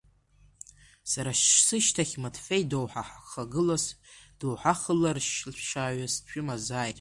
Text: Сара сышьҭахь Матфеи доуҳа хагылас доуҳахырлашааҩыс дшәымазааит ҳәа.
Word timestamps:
Сара 1.11 1.31
сышьҭахь 1.65 2.15
Матфеи 2.23 2.63
доуҳа 2.71 3.03
хагылас 3.29 3.85
доуҳахырлашааҩыс 4.39 6.15
дшәымазааит 6.23 6.79
ҳәа. 6.81 6.87